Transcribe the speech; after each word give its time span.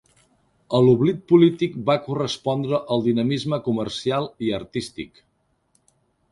A 0.77 0.79
l'oblit 0.85 1.19
polític 1.31 1.75
va 1.91 1.97
correspondre 2.07 2.81
el 2.97 3.05
dinamisme 3.11 3.63
comercial 3.69 4.29
i 4.49 4.53
artístic. 4.63 5.25